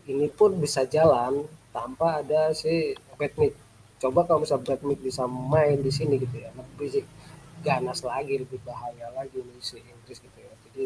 [0.08, 3.52] Ini pun bisa jalan tanpa ada si Batmik
[3.98, 7.02] coba kalau misalnya Batmik bisa main di sini gitu ya lebih
[7.66, 10.52] ganas lagi lebih bahaya lagi nih si Inggris gitu ya.
[10.70, 10.84] Jadi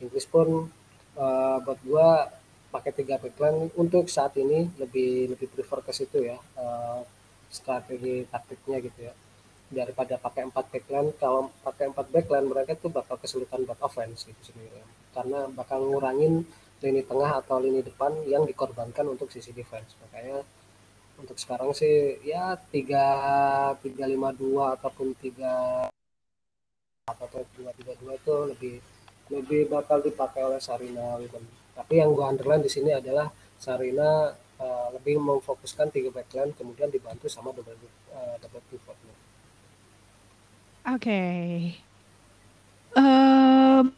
[0.00, 0.72] Inggris pun
[1.20, 2.28] uh, buat gua
[2.74, 7.04] pakai tiga backline untuk saat ini lebih lebih prefer ke situ ya uh,
[7.52, 9.14] strategi taktiknya gitu ya.
[9.70, 14.42] Daripada pakai empat backline kalau pakai empat backline mereka tuh bakal kesulitan buat offense gitu
[14.50, 16.42] sendiri karena bakal ngurangin
[16.82, 20.42] lini tengah atau lini depan yang dikorbankan untuk sisi defense makanya
[21.14, 23.06] untuk sekarang sih ya tiga
[23.78, 25.86] tiga lima dua ataupun tiga
[27.06, 28.74] atau dua tiga dua itu lebih
[29.32, 31.40] lebih bakal dipakai oleh Sarina Wigan.
[31.72, 37.30] Tapi yang gua underline di sini adalah Sarina uh, lebih memfokuskan tiga backline kemudian dibantu
[37.30, 37.76] sama double
[38.12, 39.14] uh, double pivotnya.
[40.84, 41.00] Oke.
[41.00, 41.48] Okay.
[42.94, 43.90] Um,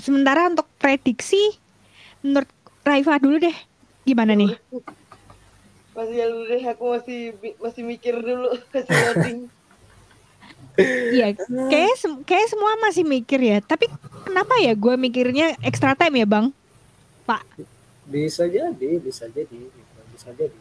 [0.00, 1.40] sementara untuk prediksi
[2.20, 2.48] menurut
[2.84, 3.56] Raifa dulu deh
[4.06, 4.54] gimana nih
[5.96, 7.20] masih dulu deh aku masih
[7.58, 9.40] masih mikir dulu kasih loading
[10.76, 11.32] Iya,
[11.72, 11.94] kayak
[12.28, 13.64] kayak semua masih mikir ya.
[13.64, 13.88] Tapi
[14.28, 16.52] kenapa ya gue mikirnya extra time ya, Bang?
[17.24, 17.42] Pak.
[18.04, 19.56] Bisa jadi, bisa jadi,
[20.12, 20.58] bisa jadi.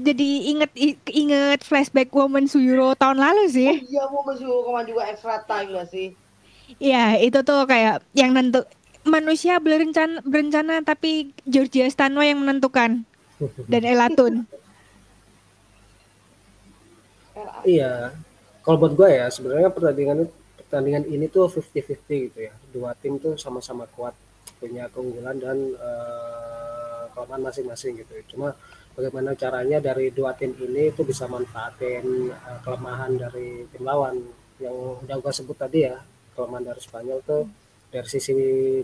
[0.00, 0.72] Jadi inget
[1.12, 3.68] inget flashback Women Euro tahun lalu sih.
[3.68, 6.16] Oh, iya, Women Euro kemarin juga extra time gak sih?
[6.78, 8.62] Iya, itu tuh kayak yang nentu
[9.02, 13.02] manusia berencana berencana tapi Georgia Stanwa yang menentukan
[13.66, 14.44] dan Elatun.
[17.64, 18.14] Iya.
[18.60, 20.28] Kalau buat gue ya sebenarnya pertandingan
[20.60, 22.52] pertandingan ini tuh 50-50 gitu ya.
[22.70, 24.12] Dua tim tuh sama-sama kuat
[24.60, 28.52] punya keunggulan dan uh, kelemahan masing-masing gitu cuma
[28.92, 34.20] bagaimana caranya dari dua tim ini itu bisa manfaatin uh, kelemahan dari tim lawan
[34.60, 35.96] yang udah gue sebut tadi ya
[36.40, 37.44] kelemahan dari Spanyol tuh
[37.90, 38.32] dari sisi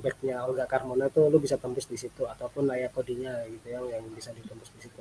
[0.02, 4.04] backnya Olga Carmona itu lu bisa tembus di situ ataupun layak kodinya gitu yang yang
[4.12, 5.00] bisa ditembus di situ.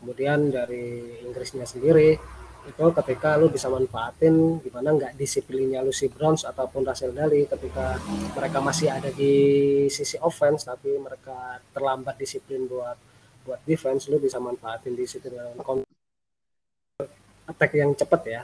[0.00, 2.16] Kemudian dari Inggrisnya sendiri
[2.62, 7.98] itu ketika lu bisa manfaatin gimana nggak disiplinnya Lucy Bronze ataupun Rachel Daly ketika
[8.38, 9.34] mereka masih ada di
[9.90, 12.94] sisi offense tapi mereka terlambat disiplin buat
[13.42, 15.82] buat defense lu bisa manfaatin di situ dengan
[17.50, 18.42] attack yang cepat ya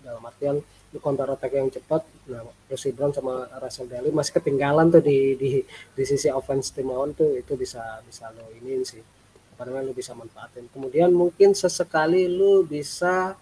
[0.00, 0.56] dalam artian
[0.96, 2.00] counter attack yang cepat.
[2.32, 5.60] Nah Lucy Brown sama Rachel Daly masih ketinggalan tuh di di
[5.92, 7.36] di sisi offense tim lawan tuh.
[7.36, 9.04] Itu bisa bisa lo ini sih.
[9.52, 10.72] Apa namanya lu bisa manfaatin.
[10.72, 13.36] Kemudian mungkin sesekali lu bisa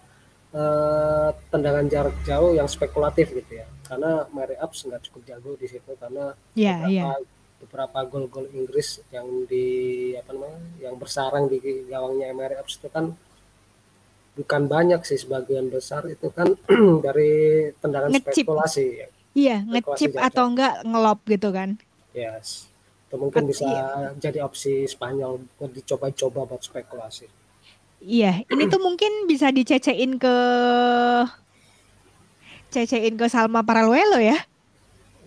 [0.51, 3.67] uh, tendangan jarak jauh yang spekulatif gitu ya.
[3.87, 7.15] Karena Mary Ups nggak cukup jago di situ karena yeah, beberapa, yeah.
[7.63, 13.15] beberapa gol-gol Inggris yang di apa namanya yang bersarang di gawangnya Mary Ups itu kan
[14.37, 16.53] bukan banyak sih sebagian besar itu kan
[17.05, 18.45] dari tendangan ngechip.
[18.45, 19.07] spekulasi ya.
[19.37, 21.81] Iya, ngechip atau enggak ngelop gitu kan.
[22.13, 22.69] Yes.
[23.09, 24.13] Itu mungkin bisa iya.
[24.17, 27.25] jadi opsi Spanyol buat dicoba-coba buat spekulasi.
[27.97, 30.35] Iya, ini tuh mungkin bisa dicecein ke
[32.69, 34.37] cecein ke Salma Paraluelo ya.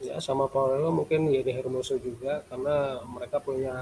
[0.01, 3.75] Ya, sama Paraluelo mungkin ya di Hermoso juga karena mereka punya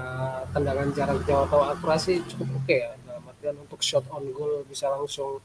[0.51, 3.08] tendangan jarak jauh atau akurasi cukup oke okay ya
[3.39, 5.39] dan untuk shot on goal bisa langsung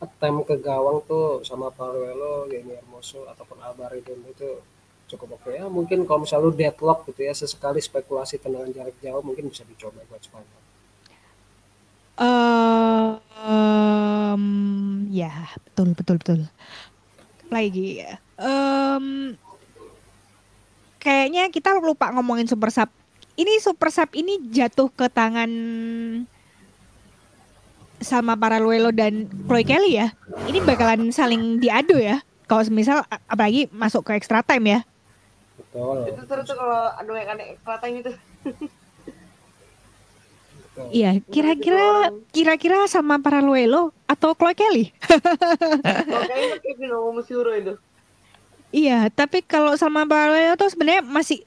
[0.00, 4.64] attempt ke gawang tuh sama Paruelo, Yeni Hermoso ataupun Albaridon itu
[5.12, 5.68] cukup oke okay ya.
[5.68, 10.00] Mungkin kalau misalnya lu deadlock gitu ya sesekali spekulasi tendangan jarak jauh mungkin bisa dicoba
[10.08, 10.60] buat Spanyol.
[12.20, 14.44] Uh, um,
[15.08, 16.40] ya betul betul betul.
[17.52, 18.20] Lagi ya.
[18.40, 19.36] Um,
[21.00, 22.88] kayaknya kita lupa ngomongin super sub.
[23.36, 25.50] Ini super sub ini jatuh ke tangan
[28.00, 30.12] sama para Luelo dan Chloe Kelly ya,
[30.48, 32.24] ini bakalan saling diadu ya.
[32.48, 34.80] Kalau misal apalagi masuk ke extra time ya.
[35.60, 36.10] Betul.
[36.10, 38.12] Itu seru tuh kalau adu yang extra time itu.
[40.88, 44.88] Iya, kira-kira kira-kira sama para Luelo atau Chloe Kelly?
[47.60, 47.74] itu.
[48.70, 51.44] Iya, tapi kalau sama para Luelo tuh sebenarnya masih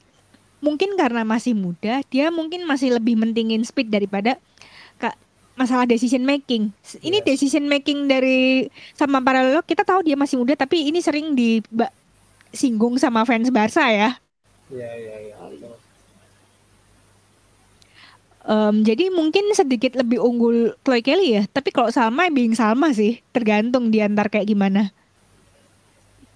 [0.62, 4.38] mungkin karena masih muda, dia mungkin masih lebih mentingin speed daripada
[5.54, 6.74] masalah decision making.
[7.00, 7.26] Ini yes.
[7.26, 12.98] decision making dari sama para lo kita tahu dia masih muda tapi ini sering disinggung
[12.98, 14.18] sama fans Barca ya.
[14.70, 15.36] Iya iya iya.
[18.44, 23.24] Um, jadi mungkin sedikit lebih unggul Chloe Kelly ya, tapi kalau Salma being Salma sih,
[23.32, 24.92] tergantung di antar kayak gimana.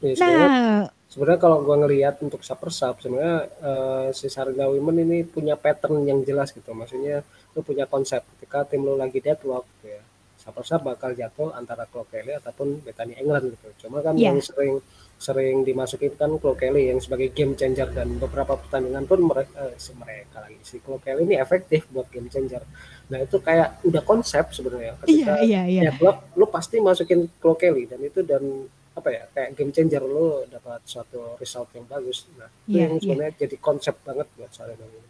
[0.00, 5.18] Ya, nah, sebenarnya kalau gua ngelihat untuk super sub sebenarnya uh, si Sarina Women ini
[5.24, 6.70] punya pattern yang jelas gitu.
[6.76, 7.24] Maksudnya
[7.56, 10.02] lu punya konsep ketika tim lu lagi deadlock gitu ya
[10.48, 14.32] siapa bakal jatuh antara Chloe Kelly ataupun Bethany England gitu cuma kan yeah.
[14.32, 14.80] yang sering
[15.20, 19.92] sering dimasukin kan Chloe Kelly yang sebagai game changer dan beberapa pertandingan pun mereka eh,
[19.98, 22.64] mereka lagi si Chloe Kelly ini efektif buat game changer
[23.12, 25.84] nah itu kayak udah konsep sebenarnya ketika yeah, yeah, yeah.
[25.92, 30.42] deadlock lu pasti masukin Chloe Kelly dan itu dan apa ya kayak game changer lu
[30.50, 33.02] dapat suatu result yang bagus nah itu yeah, yang iya.
[33.02, 33.42] sebenarnya yeah.
[33.46, 35.00] jadi konsep banget buat saya ini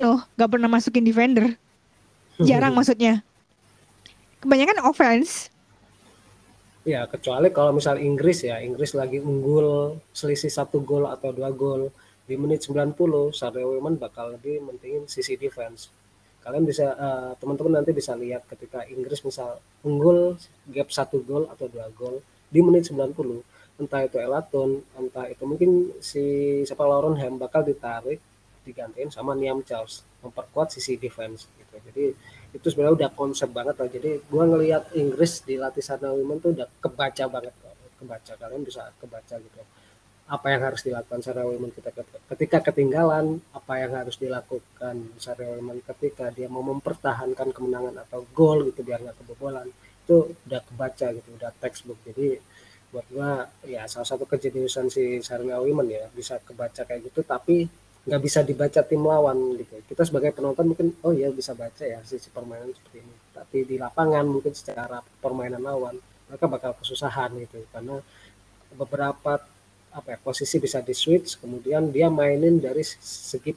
[0.00, 1.54] loh gak pernah masukin defender
[2.48, 3.20] jarang maksudnya
[4.40, 5.52] kebanyakan offense.
[6.82, 8.58] Ya kecuali kalau misal Inggris ya.
[8.64, 11.92] Inggris lagi unggul selisih satu gol atau dua gol
[12.24, 12.96] di menit 90
[13.36, 15.92] Sarah Women bakal lebih mentingin sisi defense.
[16.40, 20.40] Kalian bisa uh, teman-teman nanti bisa lihat ketika Inggris misal unggul
[20.72, 23.12] gap satu gol atau dua gol di menit 90
[23.80, 26.20] entah itu Elaton entah itu mungkin si
[26.68, 28.20] siapa Lauren Ham bakal ditarik
[28.64, 30.04] digantiin sama Niam Charles.
[30.20, 31.76] Memperkuat sisi defense gitu.
[31.92, 32.04] Jadi
[32.50, 36.66] itu sebenarnya udah konsep banget lah jadi gua ngelihat Inggris di latihan women tuh udah
[36.82, 37.54] kebaca banget
[38.00, 39.60] kebaca kalian bisa kebaca gitu.
[40.30, 41.74] Apa yang harus dilakukan Sarah Women
[42.30, 48.70] ketika ketinggalan apa yang harus dilakukan Sarah Women ketika dia mau mempertahankan kemenangan atau gol
[48.72, 49.68] gitu biar nggak kebobolan
[50.06, 51.98] itu udah kebaca gitu udah textbook.
[52.06, 52.38] Jadi
[52.94, 57.66] buat gua ya salah satu kejeniusan si Sarah Women ya bisa kebaca kayak gitu tapi
[58.00, 59.76] nggak bisa dibaca tim lawan gitu.
[59.84, 63.14] Kita sebagai penonton mungkin oh ya bisa baca ya sisi permainan seperti ini.
[63.36, 65.96] Tapi di lapangan mungkin secara permainan lawan
[66.30, 67.60] mereka bakal kesusahan gitu.
[67.68, 68.00] Karena
[68.72, 69.42] beberapa
[69.90, 73.52] apa ya, posisi bisa di switch kemudian dia mainin dari segi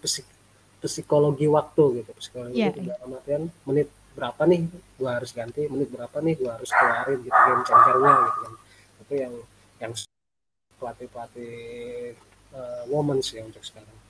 [0.83, 2.11] psikologi waktu gitu.
[2.19, 4.61] Psikologi Iya, itu dalam artian menit berapa nih
[4.99, 8.53] gua harus ganti menit berapa nih gua harus keluarin gitu game changernya gitu kan.
[9.07, 9.33] Itu yang
[9.79, 9.91] yang
[10.75, 11.55] pelatih pelatih
[12.51, 14.02] uh, women sih untuk sekarang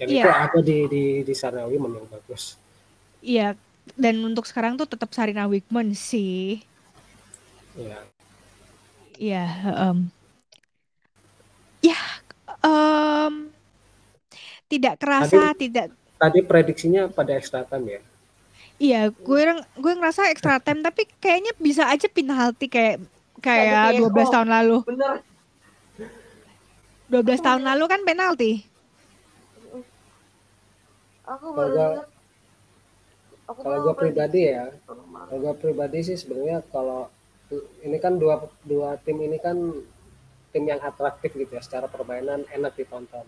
[0.00, 0.24] dan Iya.
[0.24, 2.44] itu ada di di di sana women yang bagus
[3.32, 3.46] Iya,
[4.02, 6.64] dan untuk sekarang tuh tetap Sarina Wigman sih.
[7.76, 7.98] ya
[9.18, 9.44] Iya,
[9.76, 9.98] em.
[11.82, 11.96] ya,
[12.64, 13.52] em,
[14.70, 15.92] tidak kerasa, tidak.
[16.20, 18.00] tadi prediksinya pada extra time ya
[18.80, 22.96] Iya, gue yang gue ngerasa extra time, tapi kayaknya bisa aja penalti kayak
[23.44, 24.32] kayak Kayak 12 PSO.
[24.32, 24.76] tahun lalu.
[24.86, 25.16] Bener.
[27.10, 28.52] 12 tahun lalu kan penalti.
[31.30, 32.08] Aku baru Kalau- ingat.
[33.46, 37.10] Aku kalau gue pribadi ya kalau gue pribadi sih sebenarnya kalau
[37.82, 39.58] ini kan dua dua tim ini kan
[40.54, 43.26] tim yang atraktif gitu ya secara permainan enak ditonton.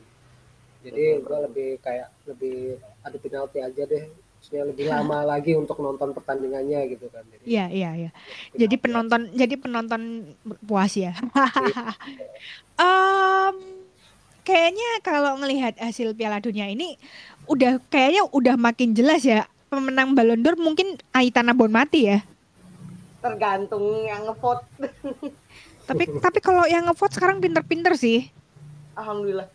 [0.83, 4.07] Jadi gue lebih kayak lebih adu penalti aja deh
[4.39, 7.27] maksudnya lebih lama lagi untuk nonton pertandingannya gitu kan.
[7.27, 8.11] Jadi Iya, iya, iya.
[8.55, 10.03] Jadi penonton, jadi penonton
[10.63, 11.19] puas ya.
[12.79, 13.55] Em,
[14.43, 16.99] kayaknya kalau ngelihat hasil Piala Dunia ini
[17.47, 22.19] udah kayaknya udah makin jelas ya pemenang Ballon d'Or mungkin Aitana Bonmati ya.
[23.25, 24.67] Tergantung yang ngevote.
[25.89, 28.31] Tapi tapi kalau yang ngevote sekarang pinter-pinter sih.
[28.95, 29.51] Alhamdulillah.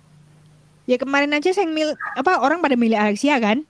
[0.84, 3.64] Ya kemarin aja saya mil apa orang pada milih Alexia kan?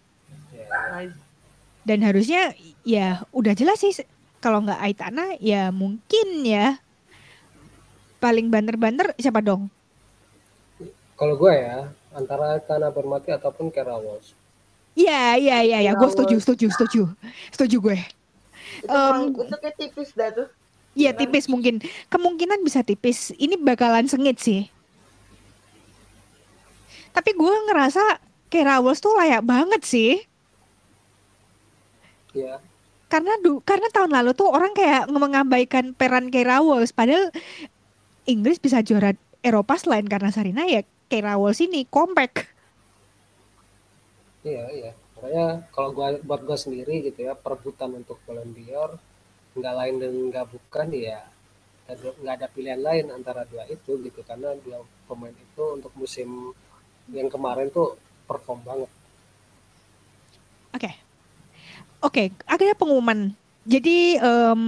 [1.86, 3.93] Dan harusnya ya udah jelas sih
[4.41, 6.82] kalau nggak Aitana ya mungkin ya
[8.17, 9.69] paling banter-banter siapa dong?
[11.17, 14.34] kalau gue ya antara Kana Bermati ataupun Kera Walsh
[14.97, 17.01] Iya iya iya ya gue setuju setuju setuju
[17.53, 17.97] setuju gue.
[18.82, 20.49] Itu, kayak tipis dah tuh.
[20.97, 23.30] Iya tipis mungkin kemungkinan bisa tipis.
[23.38, 24.65] Ini bakalan sengit sih.
[27.13, 28.01] Tapi gue ngerasa
[28.49, 30.17] Keira Walsh tuh layak banget sih.
[32.34, 32.58] ya
[33.06, 36.89] Karena du karena tahun lalu tuh orang kayak mengabaikan peran Keira Walsh.
[36.89, 37.30] Padahal
[38.25, 39.13] Inggris bisa juara
[39.45, 42.43] Eropa selain karena Sarina ya Keira Walsh ini compact.
[44.47, 48.95] iya iya makanya kalau gua buat gue sendiri gitu ya perebutan untuk Ballon d'Or
[49.59, 51.19] nggak lain dan nggak bukan ya
[52.23, 56.55] nggak ada- pilihan lain antara dua itu gitu karena dua pemain itu untuk musim
[57.11, 58.91] yang kemarin tuh perform banget
[60.77, 60.91] Oke.
[62.05, 63.33] Oke, akhirnya pengumuman.
[63.65, 64.61] Jadi em,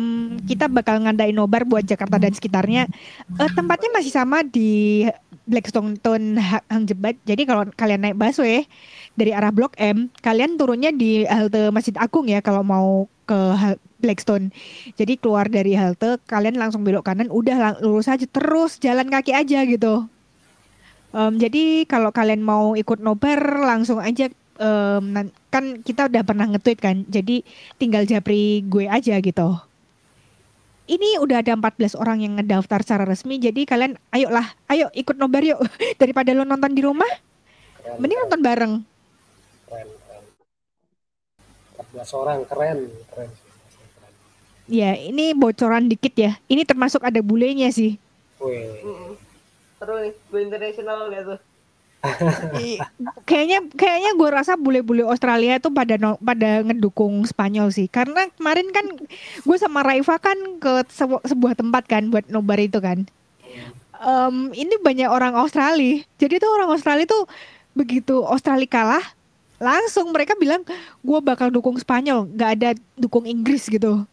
[0.50, 2.90] kita bakal ngadain nobar buat Jakarta dan sekitarnya.
[3.38, 5.06] Eh, tempatnya masih sama di
[5.50, 5.98] Blackstone
[6.38, 7.18] Ha- Hang Jebat.
[7.26, 8.70] Jadi kalau kalian naik busway
[9.18, 13.38] dari arah Blok M, kalian turunnya di halte Masjid Agung ya kalau mau ke
[14.00, 14.54] Blackstone.
[14.96, 19.66] Jadi keluar dari halte, kalian langsung belok kanan, udah lurus aja terus jalan kaki aja
[19.66, 20.08] gitu.
[21.10, 24.30] Em, jadi kalau kalian mau ikut nobar langsung aja
[25.00, 27.02] nan- kan kita udah pernah nge-tweet kan.
[27.10, 27.42] Jadi
[27.82, 29.69] tinggal japri gue aja gitu.
[30.90, 33.38] Ini udah ada 14 orang yang ngedaftar secara resmi.
[33.38, 35.62] Jadi kalian ayolah, ayo ikut nobar yuk.
[36.02, 38.74] Daripada lo nonton di rumah, keren mending keren, nonton bareng.
[39.70, 40.24] keren, keren.
[41.94, 42.80] 14 orang keren
[43.14, 43.30] keren.
[44.70, 46.32] Ya, ini bocoran dikit ya.
[46.50, 48.02] Ini termasuk ada bulenya sih.
[48.42, 49.14] Wih, Mm-mm.
[49.78, 51.40] Seru nih, go international gak tuh?
[53.28, 57.92] Kayaknya kayaknya gue rasa bule-bule Australia itu pada no- pada ngedukung Spanyol sih.
[57.92, 58.86] Karena kemarin kan
[59.44, 63.04] gue sama Raifa kan ke sebu- sebuah tempat kan buat nobar itu kan.
[64.00, 66.00] Em, ini banyak orang Australia.
[66.16, 67.28] Jadi tuh orang Australia tuh
[67.76, 69.06] begitu Australia kalah
[69.60, 70.64] langsung mereka bilang
[71.04, 72.32] gue bakal dukung Spanyol.
[72.32, 74.08] Nggak ada dukung Inggris gitu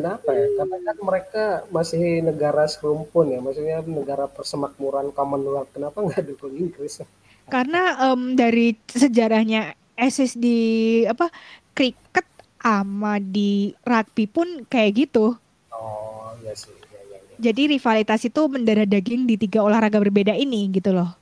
[0.00, 0.46] Kenapa ya?
[0.56, 5.70] Karena kan mereka masih negara serumpun ya, maksudnya negara persemakmuran Commonwealth.
[5.76, 7.04] Kenapa nggak dukung Inggris?
[7.50, 10.58] karena em, dari sejarahnya SS di
[11.04, 11.28] apa
[11.74, 12.24] kriket
[12.62, 15.34] sama di rugby pun kayak gitu
[15.70, 16.70] Oh, iya sih.
[16.70, 17.36] Iya, iya, iya.
[17.40, 21.19] Jadi rivalitas itu mendarah daging di tiga olahraga berbeda ini gitu loh.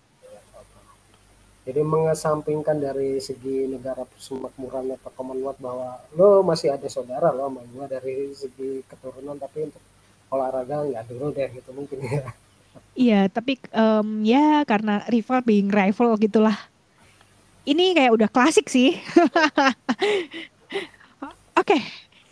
[1.69, 7.61] Jadi mengesampingkan dari segi negara persemakmuran atau Commonwealth bahwa lo masih ada saudara lo sama
[7.69, 9.85] gua dari segi keturunan, tapi untuk
[10.33, 12.25] olahraga nggak dulu deh gitu mungkin ya.
[12.97, 16.57] Iya, tapi em, ya karena rival being rival gitulah.
[17.69, 18.97] Ini kayak udah klasik sih.
[21.61, 21.77] Oke,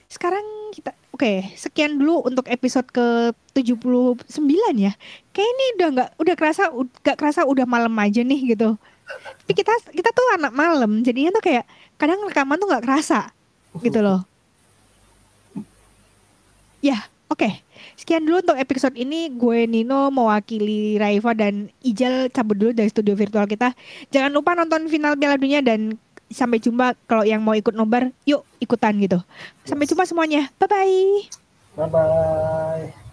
[0.09, 4.49] sekarang kita oke, sekian dulu untuk episode ke-79
[4.81, 4.97] ya.
[5.35, 8.81] Kayak ini udah nggak udah kerasa nggak kerasa udah malam aja nih gitu.
[9.07, 11.65] Tapi kita kita tuh anak malam, jadinya tuh kayak
[11.97, 13.31] kadang rekaman tuh nggak kerasa
[13.79, 14.27] gitu loh.
[16.85, 17.51] Ya, Oke,
[17.99, 19.27] sekian dulu untuk episode ini.
[19.35, 23.75] Gue Nino mewakili Raifa dan Ijal cabut dulu dari studio virtual kita.
[24.15, 25.99] Jangan lupa nonton final Piala Dunia dan
[26.31, 29.19] sampai jumpa kalau yang mau ikut nobar, yuk ikutan gitu.
[29.67, 30.47] Sampai jumpa semuanya.
[30.63, 31.03] Bye bye.
[31.75, 33.06] Bye bye.